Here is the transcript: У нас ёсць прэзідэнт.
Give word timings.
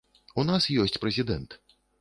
У 0.43 0.45
нас 0.49 0.69
ёсць 0.85 0.97
прэзідэнт. 1.05 1.57